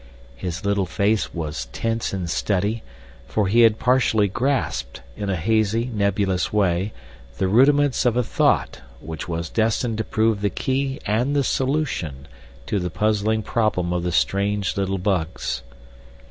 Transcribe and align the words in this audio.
His 0.35 0.65
little 0.65 0.87
face 0.87 1.31
was 1.31 1.67
tense 1.67 2.11
in 2.11 2.25
study, 2.25 2.81
for 3.27 3.47
he 3.47 3.61
had 3.61 3.77
partially 3.77 4.27
grasped, 4.27 5.01
in 5.15 5.29
a 5.29 5.35
hazy, 5.35 5.91
nebulous 5.93 6.51
way, 6.51 6.91
the 7.37 7.47
rudiments 7.47 8.03
of 8.03 8.17
a 8.17 8.23
thought 8.23 8.81
which 8.99 9.27
was 9.27 9.47
destined 9.47 9.99
to 9.99 10.03
prove 10.03 10.41
the 10.41 10.49
key 10.49 10.99
and 11.05 11.35
the 11.35 11.43
solution 11.43 12.27
to 12.65 12.79
the 12.79 12.89
puzzling 12.89 13.43
problem 13.43 13.93
of 13.93 14.01
the 14.01 14.11
strange 14.11 14.75
little 14.75 14.97
bugs. 14.97 15.61